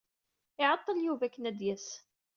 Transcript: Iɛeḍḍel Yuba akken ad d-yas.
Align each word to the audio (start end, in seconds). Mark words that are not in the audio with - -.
Iɛeḍḍel 0.61 0.97
Yuba 1.05 1.23
akken 1.27 1.47
ad 1.49 1.55
d-yas. 1.59 1.87